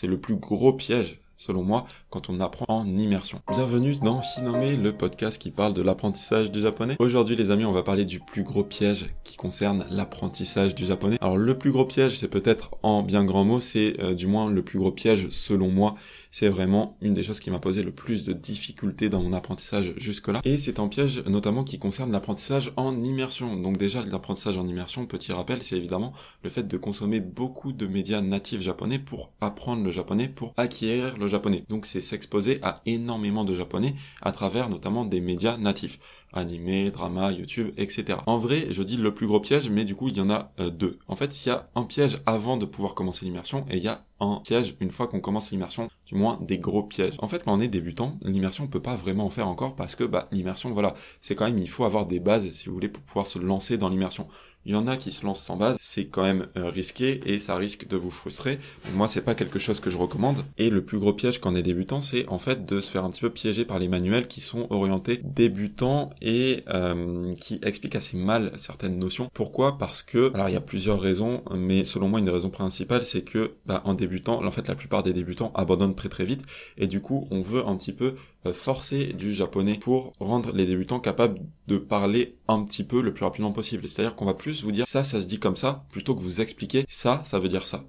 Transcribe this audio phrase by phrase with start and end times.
[0.00, 3.40] C'est le plus gros piège selon moi, quand on apprend en immersion.
[3.50, 6.96] Bienvenue dans Hinome, le podcast qui parle de l'apprentissage du japonais.
[6.98, 11.16] Aujourd'hui les amis, on va parler du plus gros piège qui concerne l'apprentissage du japonais.
[11.22, 14.50] Alors le plus gros piège, c'est peut-être en bien grand mot, c'est euh, du moins
[14.50, 15.94] le plus gros piège selon moi.
[16.30, 19.94] C'est vraiment une des choses qui m'a posé le plus de difficultés dans mon apprentissage
[19.96, 20.42] jusque-là.
[20.44, 23.56] Et c'est un piège notamment qui concerne l'apprentissage en immersion.
[23.56, 26.12] Donc déjà l'apprentissage en immersion, petit rappel, c'est évidemment
[26.44, 31.16] le fait de consommer beaucoup de médias natifs japonais pour apprendre le japonais, pour acquérir
[31.16, 31.64] le japonais.
[31.68, 35.98] Donc c'est s'exposer à énormément de japonais à travers notamment des médias natifs
[36.32, 38.18] animé, drama, YouTube, etc.
[38.26, 40.52] En vrai, je dis le plus gros piège, mais du coup, il y en a
[40.60, 40.98] euh, deux.
[41.08, 43.88] En fait, il y a un piège avant de pouvoir commencer l'immersion et il y
[43.88, 47.14] a un piège une fois qu'on commence l'immersion, du moins des gros pièges.
[47.18, 49.94] En fait, quand on est débutant, l'immersion on peut pas vraiment en faire encore parce
[49.94, 52.88] que bah l'immersion, voilà, c'est quand même il faut avoir des bases si vous voulez
[52.88, 54.28] pour pouvoir se lancer dans l'immersion.
[54.66, 57.38] Il y en a qui se lancent sans base, c'est quand même euh, risqué et
[57.38, 58.58] ça risque de vous frustrer.
[58.92, 60.44] Moi, c'est pas quelque chose que je recommande.
[60.58, 63.04] Et le plus gros piège quand on est débutant, c'est en fait de se faire
[63.04, 67.96] un petit peu piéger par les manuels qui sont orientés débutants et euh, qui expliquent
[67.96, 69.30] assez mal certaines notions.
[69.32, 69.78] Pourquoi?
[69.78, 73.04] Parce que, alors il y a plusieurs raisons, mais selon moi, une des raisons principales,
[73.04, 76.42] c'est que bah, en débutant, en fait, la plupart des débutants abandonnent très très vite
[76.76, 78.14] et du coup, on veut un petit peu
[78.46, 83.12] euh, forcer du japonais pour rendre les débutants capables de parler un petit peu le
[83.12, 83.88] plus rapidement possible.
[83.88, 86.40] C'est-à-dire qu'on va plus vous dire ça, ça se dit comme ça, plutôt que vous
[86.40, 87.84] expliquer ça, ça veut dire ça.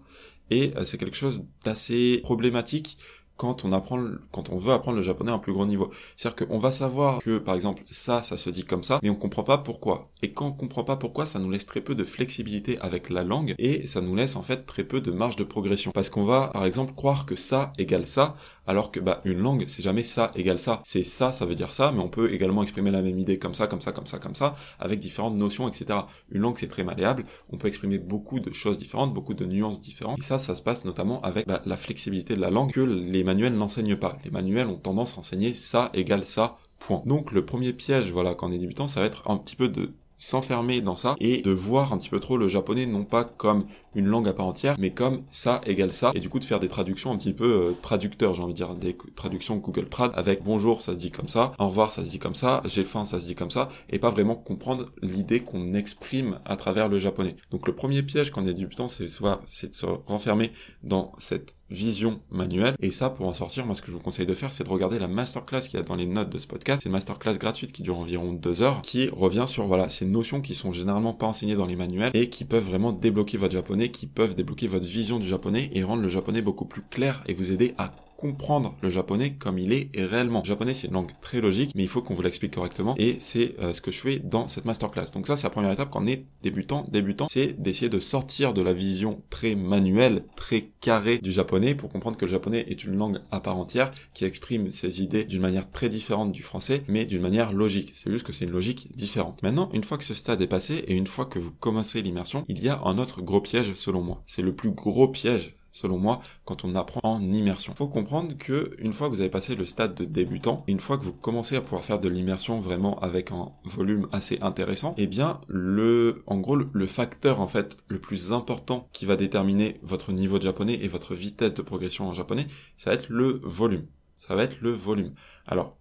[0.50, 2.98] Et euh, c'est quelque chose d'assez problématique
[3.42, 4.00] quand on apprend,
[4.32, 5.90] quand on veut apprendre le japonais à un plus gros niveau.
[6.16, 9.16] C'est-à-dire qu'on va savoir que, par exemple, ça, ça se dit comme ça, mais on
[9.16, 10.12] comprend pas pourquoi.
[10.22, 13.24] Et quand on comprend pas pourquoi, ça nous laisse très peu de flexibilité avec la
[13.24, 15.90] langue, et ça nous laisse en fait très peu de marge de progression.
[15.92, 18.36] Parce qu'on va, par exemple, croire que ça égale ça,
[18.68, 20.80] alors que, bah, une langue, c'est jamais ça égale ça.
[20.86, 23.56] C'est ça, ça veut dire ça, mais on peut également exprimer la même idée comme
[23.56, 26.02] ça, comme ça, comme ça, comme ça, avec différentes notions, etc.
[26.30, 29.80] Une langue, c'est très malléable, on peut exprimer beaucoup de choses différentes, beaucoup de nuances
[29.80, 32.82] différentes, et ça, ça se passe notamment avec bah, la flexibilité de la langue que
[32.82, 34.18] les manuels n'enseignent pas.
[34.26, 37.02] Les manuels ont tendance à enseigner ça égale ça, point.
[37.06, 39.70] Donc le premier piège, voilà, quand on est débutant, ça va être un petit peu
[39.70, 43.24] de s'enfermer dans ça et de voir un petit peu trop le japonais non pas
[43.24, 46.44] comme une langue à part entière, mais comme ça égale ça, et du coup de
[46.44, 49.90] faire des traductions un petit peu euh, traducteurs, j'ai envie de dire, des traductions Google
[49.90, 52.62] Trad avec bonjour ça se dit comme ça, au revoir ça se dit comme ça,
[52.66, 56.56] j'ai faim ça se dit comme ça, et pas vraiment comprendre l'idée qu'on exprime à
[56.56, 57.36] travers le japonais.
[57.50, 60.52] Donc le premier piège quand on est débutant, c'est soit c'est de se renfermer
[60.84, 62.76] dans cette vision manuelle.
[62.82, 64.70] Et ça, pour en sortir, moi, ce que je vous conseille de faire, c'est de
[64.70, 66.84] regarder la masterclass qu'il y a dans les notes de ce podcast.
[66.84, 70.42] C'est une masterclass gratuite qui dure environ deux heures, qui revient sur, voilà, ces notions
[70.42, 73.90] qui sont généralement pas enseignées dans les manuels et qui peuvent vraiment débloquer votre japonais,
[73.90, 77.34] qui peuvent débloquer votre vision du japonais et rendre le japonais beaucoup plus clair et
[77.34, 80.42] vous aider à comprendre le japonais comme il est réellement.
[80.42, 83.16] Le japonais, c'est une langue très logique, mais il faut qu'on vous l'explique correctement, et
[83.20, 85.06] c'est euh, ce que je fais dans cette masterclass.
[85.12, 86.86] Donc ça, c'est la première étape quand on est débutant.
[86.92, 91.90] Débutant, c'est d'essayer de sortir de la vision très manuelle, très carrée du japonais, pour
[91.90, 95.42] comprendre que le japonais est une langue à part entière, qui exprime ses idées d'une
[95.42, 97.92] manière très différente du français, mais d'une manière logique.
[97.96, 99.42] C'est juste que c'est une logique différente.
[99.42, 102.46] Maintenant, une fois que ce stade est passé, et une fois que vous commencez l'immersion,
[102.48, 104.22] il y a un autre gros piège selon moi.
[104.28, 107.74] C'est le plus gros piège selon moi, quand on apprend en immersion.
[107.76, 110.98] Faut comprendre que une fois que vous avez passé le stade de débutant, une fois
[110.98, 115.08] que vous commencez à pouvoir faire de l'immersion vraiment avec un volume assez intéressant, eh
[115.08, 120.12] bien le, en gros, le, facteur en fait le plus important qui va déterminer votre
[120.12, 123.86] niveau de japonais et votre vitesse de progression en japonais, ça va être le volume.
[124.18, 125.14] Ça va être le volume.
[125.48, 125.78] Alors,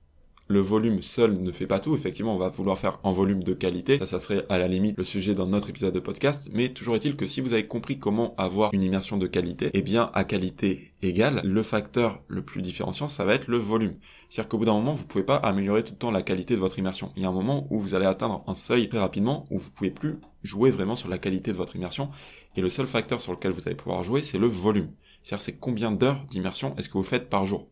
[0.50, 1.94] le volume seul ne fait pas tout.
[1.94, 4.00] Effectivement, on va vouloir faire en volume de qualité.
[4.00, 6.50] Ça, ça serait à la limite le sujet d'un autre épisode de podcast.
[6.52, 9.82] Mais toujours est-il que si vous avez compris comment avoir une immersion de qualité, eh
[9.82, 13.94] bien, à qualité égale, le facteur le plus différenciant, ça va être le volume.
[14.28, 16.60] C'est-à-dire qu'au bout d'un moment, vous pouvez pas améliorer tout le temps la qualité de
[16.60, 17.12] votre immersion.
[17.14, 19.70] Il y a un moment où vous allez atteindre un seuil très rapidement où vous
[19.70, 22.10] pouvez plus jouer vraiment sur la qualité de votre immersion.
[22.56, 24.90] Et le seul facteur sur lequel vous allez pouvoir jouer, c'est le volume.
[25.22, 27.68] C'est-à-dire c'est combien d'heures d'immersion est-ce que vous faites par jour?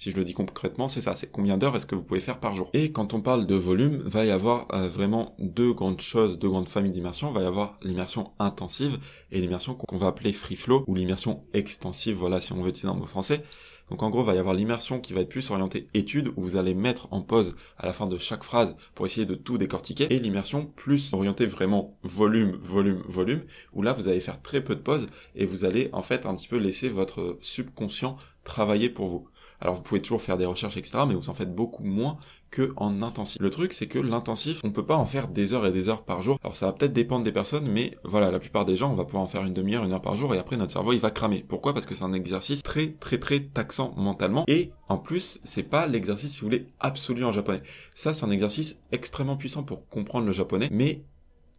[0.00, 2.40] Si je le dis concrètement, c'est ça, c'est combien d'heures est-ce que vous pouvez faire
[2.40, 2.70] par jour.
[2.72, 6.48] Et quand on parle de volume, va y avoir euh, vraiment deux grandes choses, deux
[6.48, 7.32] grandes familles d'immersion.
[7.32, 8.98] Va y avoir l'immersion intensive
[9.30, 12.88] et l'immersion qu'on va appeler free flow ou l'immersion extensive, voilà, si on veut utiliser
[12.88, 13.42] un mot français.
[13.90, 16.56] Donc en gros, va y avoir l'immersion qui va être plus orientée étude, où vous
[16.56, 20.06] allez mettre en pause à la fin de chaque phrase pour essayer de tout décortiquer,
[20.14, 23.42] et l'immersion plus orientée vraiment volume, volume, volume,
[23.74, 26.34] où là vous allez faire très peu de pauses et vous allez en fait un
[26.36, 29.28] petit peu laisser votre subconscient travailler pour vous.
[29.60, 32.16] Alors vous pouvez toujours faire des recherches, etc., mais vous en faites beaucoup moins
[32.50, 33.40] que en intensif.
[33.40, 36.02] Le truc, c'est que l'intensif, on peut pas en faire des heures et des heures
[36.04, 36.38] par jour.
[36.42, 39.04] Alors ça va peut-être dépendre des personnes, mais voilà, la plupart des gens, on va
[39.04, 41.10] pouvoir en faire une demi-heure, une heure par jour, et après notre cerveau, il va
[41.10, 41.44] cramer.
[41.46, 41.74] Pourquoi?
[41.74, 45.86] Parce que c'est un exercice très, très, très taxant mentalement, et en plus, c'est pas
[45.86, 47.62] l'exercice, si vous voulez, absolu en japonais.
[47.94, 51.04] Ça, c'est un exercice extrêmement puissant pour comprendre le japonais, mais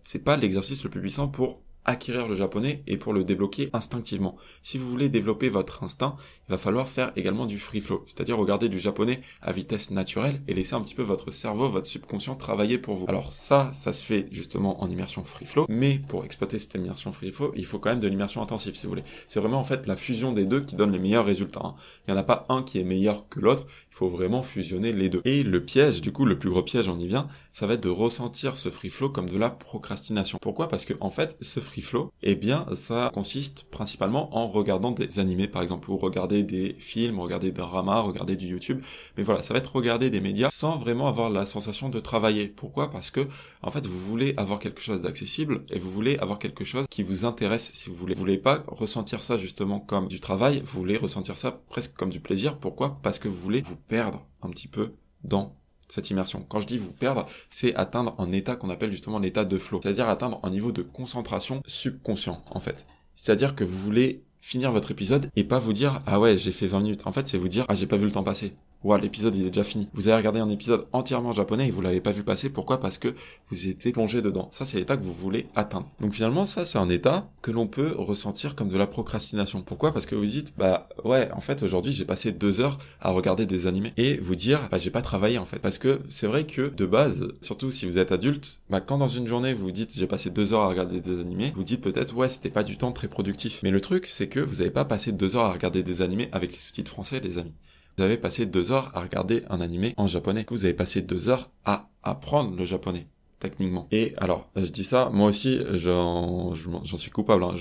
[0.02, 4.36] c'est pas l'exercice le plus puissant pour acquérir le japonais et pour le débloquer instinctivement.
[4.62, 6.16] Si vous voulez développer votre instinct,
[6.48, 10.42] il va falloir faire également du free flow, c'est-à-dire regarder du japonais à vitesse naturelle
[10.48, 13.06] et laisser un petit peu votre cerveau, votre subconscient travailler pour vous.
[13.08, 17.12] Alors ça, ça se fait justement en immersion free flow, mais pour exploiter cette immersion
[17.12, 19.04] free flow, il faut quand même de l'immersion intensive si vous voulez.
[19.28, 21.62] C'est vraiment en fait la fusion des deux qui donne les meilleurs résultats.
[21.64, 21.76] Hein.
[22.08, 24.94] Il n'y en a pas un qui est meilleur que l'autre, il faut vraiment fusionner
[24.94, 25.22] les deux.
[25.26, 27.84] Et le piège, du coup, le plus gros piège, on y vient, ça va être
[27.84, 30.38] de ressentir ce free flow comme de la procrastination.
[30.42, 30.70] Pourquoi?
[30.70, 35.20] Parce que en fait, ce free flow, eh bien, ça consiste principalement en regardant des
[35.20, 38.82] animés, par exemple, ou regarder des films, regarder des dramas, regarder du YouTube.
[39.18, 42.48] Mais voilà, ça va être regarder des médias sans vraiment avoir la sensation de travailler.
[42.48, 42.90] Pourquoi?
[42.90, 43.28] Parce que,
[43.62, 47.04] en fait, vous voulez avoir quelque chose d'accessible et vous voulez avoir quelque chose qui
[47.04, 48.14] vous intéresse, si vous voulez.
[48.14, 52.10] Vous voulez pas ressentir ça justement comme du travail, vous voulez ressentir ça presque comme
[52.10, 52.58] du plaisir.
[52.58, 53.00] Pourquoi?
[53.04, 54.94] Parce que vous voulez vous perdre un petit peu
[55.24, 55.56] dans
[55.88, 56.46] cette immersion.
[56.48, 59.80] Quand je dis vous perdre, c'est atteindre un état qu'on appelle justement l'état de flow,
[59.84, 62.86] c'est-à-dire atteindre un niveau de concentration subconscient en fait.
[63.16, 66.68] C'est-à-dire que vous voulez finir votre épisode et pas vous dire ah ouais j'ai fait
[66.68, 67.08] 20 minutes.
[67.08, 68.54] En fait c'est vous dire ah j'ai pas vu le temps passer.
[68.84, 69.88] Ouah, l'épisode il est déjà fini.
[69.94, 72.50] Vous avez regardé un épisode entièrement japonais et vous l'avez pas vu passer.
[72.50, 72.80] Pourquoi?
[72.80, 73.14] Parce que
[73.50, 74.50] vous étiez plongé dedans.
[74.52, 75.88] Ça, c'est l'état que vous voulez atteindre.
[76.00, 79.62] Donc finalement, ça, c'est un état que l'on peut ressentir comme de la procrastination.
[79.62, 79.94] Pourquoi?
[79.94, 83.46] Parce que vous dites, bah ouais, en fait, aujourd'hui, j'ai passé deux heures à regarder
[83.46, 85.60] des animés et vous dire, bah j'ai pas travaillé en fait.
[85.60, 89.08] Parce que c'est vrai que de base, surtout si vous êtes adulte, bah quand dans
[89.08, 92.16] une journée vous dites, j'ai passé deux heures à regarder des animés, vous dites peut-être,
[92.16, 93.60] ouais, c'était pas du temps très productif.
[93.62, 96.30] Mais le truc, c'est que vous avez pas passé deux heures à regarder des animés
[96.32, 97.54] avec les sous-titres français, les amis
[97.98, 100.46] vous avez passé deux heures à regarder un animé en japonais.
[100.50, 103.08] Vous avez passé deux heures à apprendre le japonais
[103.40, 103.88] techniquement.
[103.92, 107.44] Et alors, je dis ça, moi aussi, j'en, suis coupable.
[107.44, 107.56] Hein.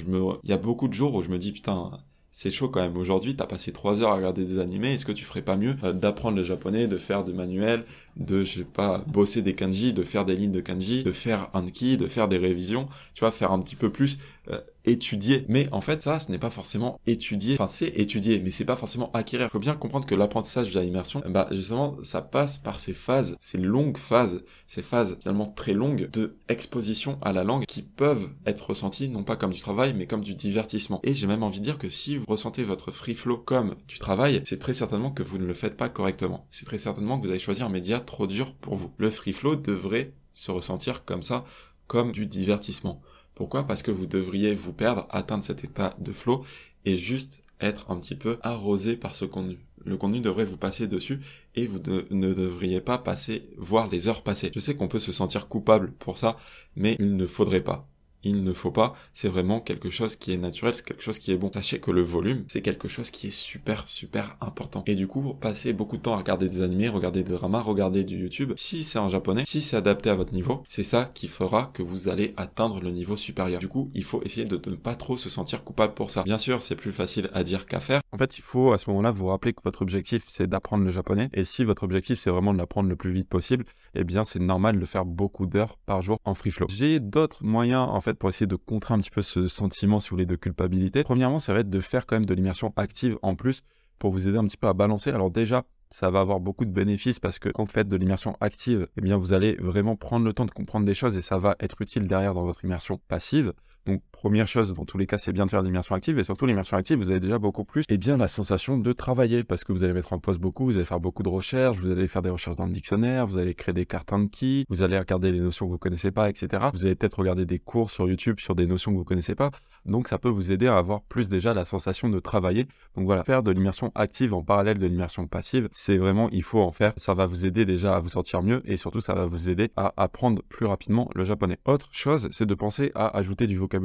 [0.45, 1.91] Il y a beaucoup de jours où je me dis putain,
[2.33, 2.97] c'est chaud quand même.
[2.97, 4.95] Aujourd'hui, t'as passé trois heures à regarder des animés.
[4.95, 7.85] Est-ce que tu ferais pas mieux euh, d'apprendre le japonais, de faire des manuels,
[8.17, 11.51] de, je sais pas, bosser des kanji, de faire des lignes de kanji, de faire
[11.55, 14.19] Anki, de faire des révisions, tu vois, faire un petit peu plus
[14.51, 15.45] euh, étudier.
[15.49, 17.55] Mais en fait, ça, ce n'est pas forcément étudier.
[17.55, 19.47] Enfin, c'est étudier, mais c'est pas forcément acquérir.
[19.47, 23.37] Il faut bien comprendre que l'apprentissage de l'immersion, bah, justement, ça passe par ces phases,
[23.41, 28.29] ces longues phases, ces phases finalement très longues de exposition à la langue qui peuvent
[28.47, 31.01] être ressenties non pas comme du travail, mais comme du divertissement.
[31.03, 33.99] Et j'ai même envie de dire que si vous ressentez votre free flow comme du
[33.99, 36.47] travail, c'est très certainement que vous ne le faites pas correctement.
[36.51, 38.93] C'est très certainement que vous avez choisi un média trop dur pour vous.
[38.99, 41.45] Le free flow devrait se ressentir comme ça,
[41.87, 43.01] comme du divertissement.
[43.41, 43.67] Pourquoi?
[43.67, 46.45] Parce que vous devriez vous perdre, atteindre cet état de flow
[46.85, 49.59] et juste être un petit peu arrosé par ce contenu.
[49.83, 51.21] Le contenu devrait vous passer dessus
[51.55, 54.51] et vous ne devriez pas passer, voir les heures passer.
[54.55, 56.37] Je sais qu'on peut se sentir coupable pour ça,
[56.77, 57.89] mais il ne faudrait pas
[58.25, 61.33] il ne faut pas, c'est vraiment quelque chose qui est naturel, c'est quelque chose qui
[61.33, 61.51] est bon.
[61.53, 64.83] Sachez que le volume, c'est quelque chose qui est super, super important.
[64.87, 68.05] Et du coup, passer beaucoup de temps à regarder des animés, regarder des dramas, regarder
[68.05, 71.29] du YouTube, si c'est en japonais, si c'est adapté à votre niveau, c'est ça qui
[71.29, 73.61] fera que vous allez atteindre le niveau supérieur.
[73.61, 76.23] Du coup, il faut essayer de ne pas trop se sentir coupable pour ça.
[76.23, 78.01] Bien sûr, c'est plus facile à dire qu'à faire.
[78.13, 80.91] En fait, il faut à ce moment-là vous rappeler que votre objectif, c'est d'apprendre le
[80.91, 81.29] japonais.
[81.33, 83.65] Et si votre objectif, c'est vraiment de l'apprendre le plus vite possible,
[83.95, 86.67] eh bien, c'est normal de faire beaucoup d'heures par jour en free flow.
[86.69, 90.11] J'ai d'autres moyens, en fait, pour essayer de contrer un petit peu ce sentiment, si
[90.11, 91.05] vous voulez, de culpabilité.
[91.05, 93.63] Premièrement, ça va être de faire quand même de l'immersion active en plus
[94.01, 95.11] pour vous aider un petit peu à balancer.
[95.11, 98.37] Alors déjà, ça va avoir beaucoup de bénéfices parce que quand vous faites de l'immersion
[98.41, 101.39] active, eh bien vous allez vraiment prendre le temps de comprendre des choses et ça
[101.39, 103.53] va être utile derrière dans votre immersion passive.
[103.91, 106.23] Donc première chose, dans tous les cas, c'est bien de faire de l'immersion active et
[106.23, 109.65] surtout l'immersion active, vous avez déjà beaucoup plus et bien la sensation de travailler parce
[109.65, 112.07] que vous allez mettre en pause beaucoup, vous allez faire beaucoup de recherches, vous allez
[112.07, 115.33] faire des recherches dans le dictionnaire, vous allez créer des cartes key, vous allez regarder
[115.33, 116.67] les notions que vous connaissez pas, etc.
[116.73, 119.51] Vous allez peut-être regarder des cours sur YouTube sur des notions que vous connaissez pas.
[119.87, 122.69] Donc ça peut vous aider à avoir plus déjà la sensation de travailler.
[122.97, 126.61] Donc voilà, faire de l'immersion active en parallèle de l'immersion passive, c'est vraiment, il faut
[126.61, 126.93] en faire.
[126.97, 129.73] Ça va vous aider déjà à vous sentir mieux et surtout ça va vous aider
[129.77, 131.59] à apprendre plus rapidement le japonais.
[131.65, 133.80] Autre chose, c'est de penser à ajouter du vocabulaire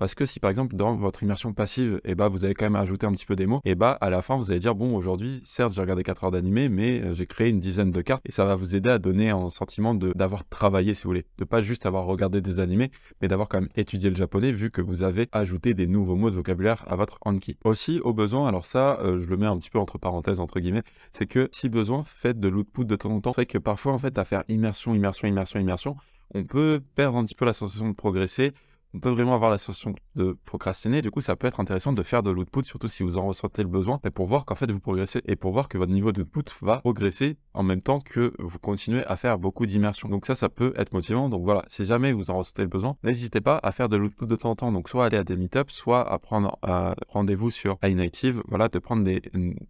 [0.00, 2.64] Parce que si par exemple dans votre immersion passive, et eh bah, vous avez quand
[2.64, 4.58] même ajouté un petit peu des mots, et eh bah à la fin vous allez
[4.58, 7.90] dire bon aujourd'hui certes j'ai regardé 4 heures d'animé mais euh, j'ai créé une dizaine
[7.90, 11.10] de cartes et ça va vous aider à donner un sentiment d'avoir travaillé si vous
[11.10, 14.52] voulez, de pas juste avoir regardé des animés mais d'avoir quand même étudié le japonais
[14.52, 17.58] vu que vous avez ajouté des nouveaux mots de vocabulaire à votre Anki.
[17.64, 20.60] Aussi au besoin, alors ça euh, je le mets un petit peu entre parenthèses entre
[20.60, 23.92] guillemets, c'est que si besoin faites de l'output de temps en temps, fait que parfois
[23.92, 25.94] en fait à faire immersion, immersion, immersion, immersion,
[26.34, 28.52] on peut perdre un petit peu la sensation de progresser
[28.94, 31.02] on peut vraiment avoir la sensation de procrastiner.
[31.02, 33.62] Du coup, ça peut être intéressant de faire de l'output, surtout si vous en ressentez
[33.62, 36.12] le besoin, mais pour voir qu'en fait vous progressez et pour voir que votre niveau
[36.12, 40.08] d'output va progresser en même temps que vous continuez à faire beaucoup d'immersion.
[40.08, 41.28] Donc ça, ça peut être motivant.
[41.28, 44.26] Donc voilà, si jamais vous en ressentez le besoin, n'hésitez pas à faire de l'output
[44.26, 44.72] de temps en temps.
[44.72, 48.78] Donc soit aller à des meetups, soit à prendre un rendez-vous sur iNative, voilà, de
[48.78, 49.22] prendre des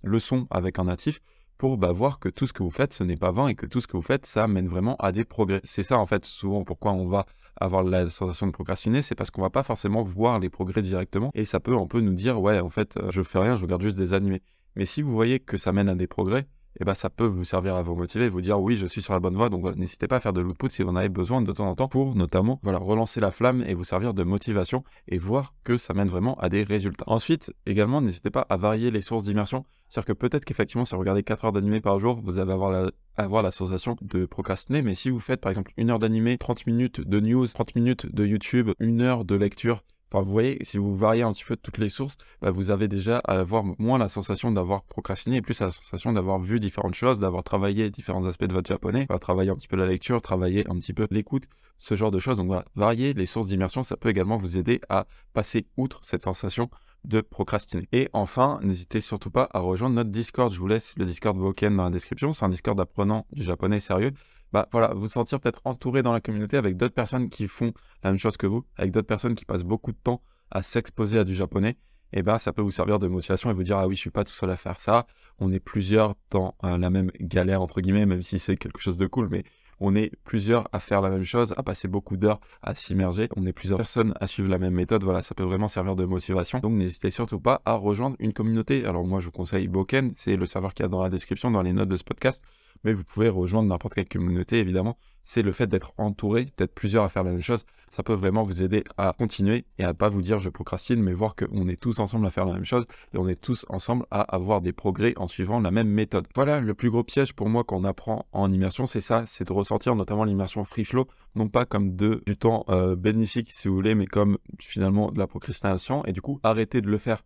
[0.03, 1.21] leçons avec un natif
[1.61, 3.67] pour bah, voir que tout ce que vous faites, ce n'est pas vain et que
[3.67, 5.61] tout ce que vous faites, ça mène vraiment à des progrès.
[5.63, 7.27] C'est ça en fait souvent pourquoi on va
[7.61, 11.31] avoir la sensation de procrastiner, c'est parce qu'on va pas forcément voir les progrès directement
[11.35, 13.63] et ça peut un peu nous dire ouais en fait euh, je fais rien, je
[13.65, 14.41] regarde juste des animés.
[14.75, 16.47] Mais si vous voyez que ça mène à des progrès,
[16.79, 19.13] eh ben, ça peut vous servir à vous motiver, vous dire oui, je suis sur
[19.13, 19.49] la bonne voie.
[19.49, 21.75] Donc n'hésitez pas à faire de l'output si vous en avez besoin de temps en
[21.75, 25.77] temps pour notamment voilà, relancer la flamme et vous servir de motivation et voir que
[25.77, 27.05] ça mène vraiment à des résultats.
[27.07, 29.65] Ensuite, également, n'hésitez pas à varier les sources d'immersion.
[29.89, 32.71] C'est-à-dire que peut-être qu'effectivement, si vous regardez 4 heures d'animé par jour, vous allez avoir
[32.71, 34.83] la, avoir la sensation de procrastiner.
[34.83, 38.07] Mais si vous faites par exemple une heure d'animé, 30 minutes de news, 30 minutes
[38.15, 39.83] de YouTube, une heure de lecture,
[40.13, 42.89] Enfin, vous voyez, si vous variez un petit peu toutes les sources, bah, vous avez
[42.89, 46.95] déjà à avoir moins la sensation d'avoir procrastiné et plus la sensation d'avoir vu différentes
[46.95, 50.69] choses, d'avoir travaillé différents aspects de votre japonais, travailler un petit peu la lecture, travailler
[50.69, 51.45] un petit peu l'écoute,
[51.79, 52.39] ce genre de choses.
[52.39, 56.23] Donc voilà, varier les sources d'immersion, ça peut également vous aider à passer outre cette
[56.23, 56.71] sensation
[57.05, 57.89] de procrastiner.
[57.93, 60.53] Et enfin, n'hésitez surtout pas à rejoindre notre Discord.
[60.53, 62.33] Je vous laisse le Discord Boken dans la description.
[62.33, 64.13] C'est un Discord d'apprenants du japonais sérieux
[64.53, 68.11] bah voilà, vous sentir peut-être entouré dans la communauté avec d'autres personnes qui font la
[68.11, 71.25] même chose que vous, avec d'autres personnes qui passent beaucoup de temps à s'exposer à
[71.25, 71.77] du japonais,
[72.13, 74.01] et eh ben ça peut vous servir de motivation et vous dire ah oui je
[74.01, 75.07] suis pas tout seul à faire ça,
[75.39, 78.99] on est plusieurs dans euh, la même galère entre guillemets, même si c'est quelque chose
[78.99, 79.45] de cool, mais
[79.81, 83.47] on est plusieurs à faire la même chose, à passer beaucoup d'heures à s'immerger, on
[83.47, 86.59] est plusieurs personnes à suivre la même méthode, voilà, ça peut vraiment servir de motivation.
[86.61, 88.85] Donc n'hésitez surtout pas à rejoindre une communauté.
[88.85, 91.51] Alors moi je vous conseille Boken, c'est le serveur qu'il y a dans la description,
[91.51, 92.43] dans les notes de ce podcast
[92.85, 94.97] mais vous pouvez rejoindre n'importe quelle communauté, évidemment.
[95.23, 97.65] C'est le fait d'être entouré, d'être plusieurs à faire la même chose.
[97.91, 101.13] Ça peut vraiment vous aider à continuer et à pas vous dire je procrastine, mais
[101.13, 104.07] voir qu'on est tous ensemble à faire la même chose et on est tous ensemble
[104.11, 106.27] à avoir des progrès en suivant la même méthode.
[106.35, 109.47] Voilà, le plus gros piège pour moi quand on apprend en immersion, c'est ça, c'est
[109.47, 113.69] de ressentir notamment l'immersion free flow, non pas comme de, du temps euh, bénéfique si
[113.69, 117.23] vous voulez, mais comme finalement de la procrastination et du coup arrêter de le faire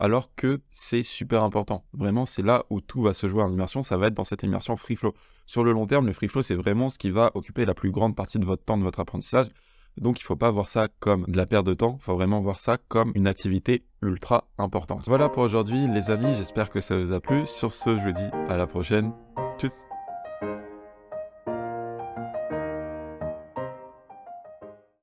[0.00, 1.84] alors que c'est super important.
[1.92, 4.42] Vraiment, c'est là où tout va se jouer en immersion, ça va être dans cette
[4.42, 5.14] immersion free flow.
[5.46, 7.90] Sur le long terme, le free flow, c'est vraiment ce qui va occuper la plus
[7.90, 9.48] grande partie de votre temps, de votre apprentissage.
[9.96, 12.16] Donc il ne faut pas voir ça comme de la perte de temps, il faut
[12.16, 15.04] vraiment voir ça comme une activité ultra importante.
[15.06, 17.46] Voilà pour aujourd'hui les amis, j'espère que ça vous a plu.
[17.46, 19.12] Sur ce, je vous dis à la prochaine.
[19.58, 19.93] Tchuss